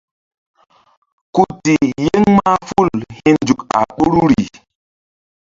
[1.33, 4.45] Ku ti yeŋ mahful hi̧nzuk a ɓoruri.